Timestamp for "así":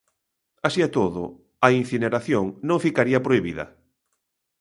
0.67-0.79